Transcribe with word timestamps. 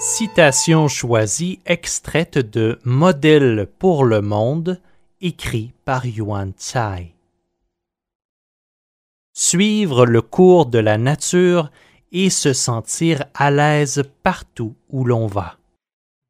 Citation 0.00 0.88
choisie 0.88 1.60
extraite 1.66 2.36
de 2.36 2.80
Modèle 2.82 3.68
pour 3.78 4.04
le 4.04 4.20
monde, 4.20 4.80
écrit 5.20 5.72
par 5.84 6.04
Yuan 6.04 6.52
Tsai. 6.58 7.14
Suivre 9.32 10.04
le 10.04 10.20
cours 10.20 10.66
de 10.66 10.78
la 10.78 10.98
nature 10.98 11.70
et 12.10 12.28
se 12.28 12.52
sentir 12.52 13.24
à 13.34 13.52
l'aise 13.52 14.02
partout 14.24 14.74
où 14.90 15.04
l'on 15.04 15.28
va. 15.28 15.58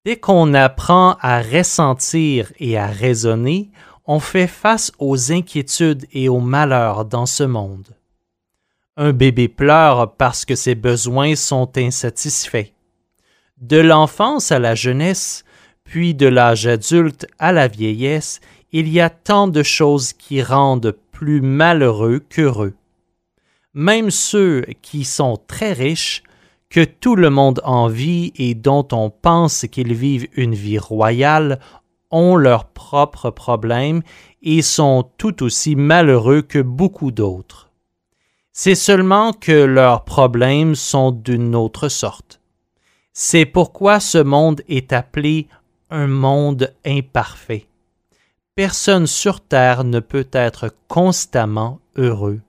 Dès 0.05 0.19
qu'on 0.19 0.53
apprend 0.53 1.17
à 1.21 1.41
ressentir 1.41 2.53
et 2.59 2.77
à 2.77 2.87
raisonner, 2.87 3.71
on 4.05 4.21
fait 4.21 4.47
face 4.47 4.93
aux 4.99 5.33
inquiétudes 5.33 6.07
et 6.13 6.29
aux 6.29 6.41
malheurs 6.41 7.07
dans 7.07 7.27
ce 7.27 7.45
monde. 7.45 7.97
Un 8.99 9.13
bébé 9.13 9.49
pleure 9.49 10.13
parce 10.13 10.45
que 10.45 10.55
ses 10.55 10.75
besoins 10.75 11.35
sont 11.35 11.79
insatisfaits 11.79 12.74
de 13.67 13.79
l'enfance 13.79 14.53
à 14.53 14.59
la 14.59 14.75
jeunesse, 14.75 15.45
puis 15.85 16.15
de 16.15 16.27
l'âge 16.27 16.67
adulte 16.67 17.27
à 17.39 17.51
la 17.51 17.67
vieillesse, 17.67 18.41
il 18.73 18.89
y 18.89 19.01
a 19.01 19.09
tant 19.09 19.49
de 19.49 19.63
choses 19.63 20.13
qui 20.13 20.43
rendent 20.43 20.95
plus 21.13 21.41
malheureux 21.41 22.19
qu'heureux. 22.19 22.75
Même 23.73 24.11
ceux 24.11 24.67
qui 24.83 25.05
sont 25.05 25.39
très 25.47 25.73
riches, 25.73 26.23
que 26.69 26.85
tout 26.85 27.17
le 27.17 27.31
monde 27.31 27.61
envie 27.65 28.33
et 28.37 28.55
dont 28.55 28.87
on 28.93 29.09
pense 29.09 29.65
qu'ils 29.71 29.95
vivent 29.95 30.29
une 30.35 30.55
vie 30.55 30.79
royale, 30.79 31.59
ont 32.11 32.37
leurs 32.37 32.67
propres 32.67 33.31
problèmes 33.31 34.03
et 34.43 34.61
sont 34.61 35.09
tout 35.17 35.43
aussi 35.43 35.75
malheureux 35.75 36.43
que 36.43 36.59
beaucoup 36.59 37.13
d'autres. 37.13 37.71
C'est 38.53 38.75
seulement 38.75 39.33
que 39.33 39.65
leurs 39.65 40.05
problèmes 40.05 40.75
sont 40.75 41.13
d'une 41.13 41.55
autre 41.57 41.89
sorte. 41.89 42.41
C'est 43.17 43.47
pourquoi 43.47 44.01
ce 44.01 44.19
monde 44.19 44.63
est 44.69 44.93
appelé 44.93 45.47
un 45.89 46.09
monde 46.09 46.75
imparfait. 46.85 47.69
Personne 48.57 49.07
sur 49.07 49.41
Terre 49.41 49.85
ne 49.85 50.01
peut 50.01 50.27
être 50.33 50.75
constamment 50.89 51.79
heureux. 51.95 52.41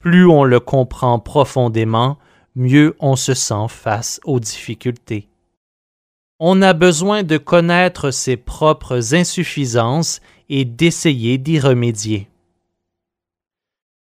Plus 0.00 0.26
on 0.26 0.42
le 0.42 0.58
comprend 0.58 1.20
profondément, 1.20 2.18
mieux 2.56 2.96
on 2.98 3.14
se 3.14 3.34
sent 3.34 3.68
face 3.68 4.20
aux 4.24 4.40
difficultés. 4.40 5.28
On 6.40 6.60
a 6.60 6.72
besoin 6.72 7.22
de 7.22 7.38
connaître 7.38 8.10
ses 8.10 8.36
propres 8.36 9.14
insuffisances 9.14 10.20
et 10.48 10.64
d'essayer 10.64 11.38
d'y 11.38 11.60
remédier. 11.60 12.28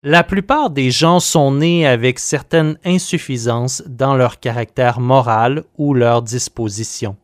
La 0.06 0.26
plupart 0.26 0.70
des 0.70 0.92
gens 0.92 1.22
sont 1.22 1.54
nés 1.54 1.88
avec 1.88 2.20
certaines 2.20 2.78
insuffisances 2.84 3.82
dans 3.88 4.16
leur 4.16 4.42
caractère 4.42 5.00
moral 5.00 5.64
ou 5.78 5.94
leur 5.94 6.22
disposition. 6.22 7.16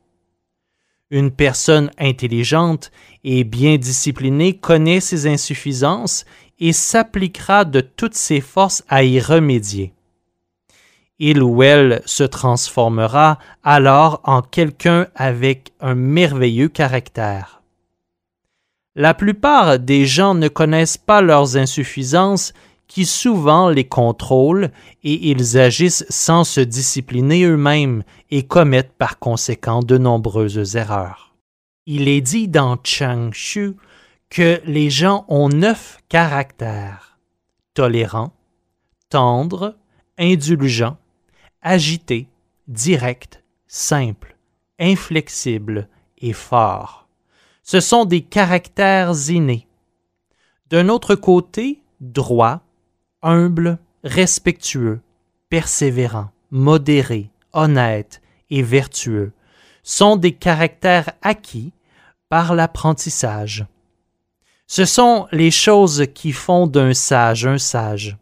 Une 1.11 1.29
personne 1.29 1.91
intelligente 1.97 2.91
et 3.25 3.43
bien 3.43 3.75
disciplinée 3.75 4.55
connaît 4.55 5.01
ses 5.01 5.27
insuffisances 5.27 6.23
et 6.57 6.71
s'appliquera 6.71 7.65
de 7.65 7.81
toutes 7.81 8.15
ses 8.15 8.39
forces 8.39 8.85
à 8.87 9.03
y 9.03 9.19
remédier. 9.19 9.93
Il 11.17 11.43
ou 11.43 11.61
elle 11.63 12.01
se 12.05 12.23
transformera 12.23 13.39
alors 13.61 14.21
en 14.23 14.41
quelqu'un 14.41 15.07
avec 15.15 15.73
un 15.81 15.95
merveilleux 15.95 16.69
caractère. 16.69 17.61
La 18.95 19.13
plupart 19.13 19.79
des 19.79 20.05
gens 20.05 20.33
ne 20.33 20.47
connaissent 20.47 20.97
pas 20.97 21.21
leurs 21.21 21.57
insuffisances 21.57 22.53
qui 22.89 23.05
souvent 23.05 23.69
les 23.69 23.87
contrôlent 23.87 24.71
et 25.03 25.29
ils 25.29 25.57
agissent 25.57 26.05
sans 26.09 26.43
se 26.43 26.59
discipliner 26.59 27.43
eux-mêmes 27.43 28.03
et 28.31 28.43
commettent 28.43 28.97
par 28.97 29.19
conséquent 29.19 29.81
de 29.81 29.97
nombreuses 29.97 30.75
erreurs. 30.75 31.35
Il 31.85 32.09
est 32.09 32.21
dit 32.21 32.49
dans 32.49 32.77
Chang 32.83 33.29
Shu 33.31 33.75
que 34.29 34.59
les 34.65 34.89
gens 34.89 35.23
ont 35.29 35.49
neuf 35.49 35.99
caractères 36.09 37.09
tolérant, 37.73 38.33
tendre, 39.07 39.77
indulgent, 40.17 40.97
agité, 41.61 42.27
direct, 42.67 43.43
simple, 43.67 44.35
inflexible 44.79 45.87
et 46.17 46.33
fort. 46.33 47.07
Ce 47.63 47.79
sont 47.79 48.03
des 48.03 48.21
caractères 48.21 49.13
innés. 49.29 49.67
D'un 50.69 50.89
autre 50.89 51.15
côté, 51.15 51.81
droit, 52.01 52.61
humble, 53.21 53.77
respectueux, 54.03 55.01
persévérant, 55.49 56.29
modéré, 56.51 57.29
honnête 57.53 58.21
et 58.49 58.61
vertueux 58.61 59.31
sont 59.83 60.15
des 60.15 60.33
caractères 60.33 61.11
acquis 61.21 61.73
par 62.29 62.55
l'apprentissage. 62.55 63.65
Ce 64.67 64.85
sont 64.85 65.27
les 65.31 65.51
choses 65.51 66.05
qui 66.13 66.31
font 66.31 66.67
d'un 66.67 66.93
sage 66.93 67.47
un 67.47 67.57
sage. 67.57 68.17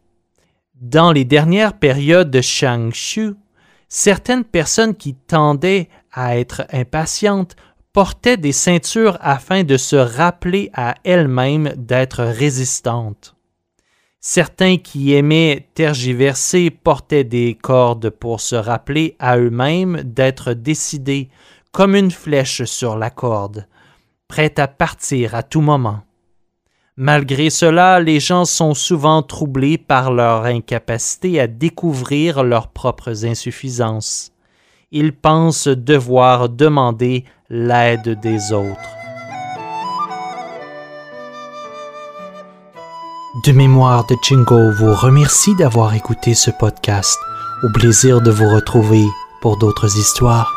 Dans 0.76 1.12
les 1.12 1.26
dernières 1.26 1.78
périodes 1.78 2.32
de 2.32 2.42
Shang 2.42 2.94
Shu, 2.94 3.34
certaines 3.90 4.46
personnes 4.46 4.96
qui 4.96 5.14
tendaient 5.14 5.90
à 6.14 6.38
être 6.38 6.66
impatientes 6.72 7.56
portaient 7.92 8.38
des 8.38 8.52
ceintures 8.52 9.18
afin 9.22 9.64
de 9.64 9.76
se 9.76 9.96
rappeler 9.96 10.70
à 10.74 10.96
elles-mêmes 11.04 11.74
d'être 11.76 12.24
résistantes. 12.24 13.37
Certains 14.30 14.76
qui 14.76 15.14
aimaient 15.14 15.70
tergiverser 15.74 16.70
portaient 16.70 17.24
des 17.24 17.56
cordes 17.56 18.10
pour 18.10 18.42
se 18.42 18.58
rappeler 18.58 19.16
à 19.20 19.38
eux-mêmes 19.38 20.04
d'être 20.04 20.52
décidés 20.52 21.30
comme 21.72 21.96
une 21.96 22.12
flèche 22.12 22.66
sur 22.66 22.98
la 22.98 23.10
corde, 23.10 23.68
prête 24.28 24.60
à 24.60 24.68
partir 24.68 25.34
à 25.34 25.44
tout 25.44 25.62
moment. 25.62 26.02
Malgré 26.98 27.50
cela, 27.50 28.02
les 28.02 28.20
gens 28.20 28.44
sont 28.44 28.74
souvent 28.74 29.24
troublés 29.24 29.78
par 29.78 30.12
leur 30.12 30.44
incapacité 30.44 31.40
à 31.40 31.48
découvrir 31.48 32.44
leurs 32.44 32.68
propres 32.68 33.24
insuffisances. 33.24 34.34
Ils 34.92 35.14
pensent 35.14 35.70
devoir 35.70 36.50
demander 36.50 37.24
l'aide 37.50 38.20
des 38.20 38.52
autres. 38.52 38.97
De 43.46 43.52
mémoire 43.52 44.04
de 44.08 44.16
Chingo 44.24 44.72
vous 44.72 44.96
remercie 44.96 45.54
d'avoir 45.54 45.94
écouté 45.94 46.34
ce 46.34 46.50
podcast. 46.50 47.20
Au 47.62 47.70
plaisir 47.70 48.20
de 48.20 48.32
vous 48.32 48.50
retrouver 48.50 49.06
pour 49.42 49.58
d'autres 49.58 49.96
histoires. 50.00 50.57